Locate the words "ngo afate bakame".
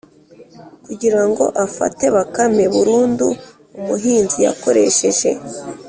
1.29-2.63